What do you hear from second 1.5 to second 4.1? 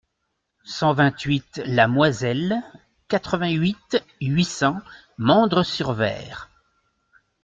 la Moiselle, quatre-vingt-huit,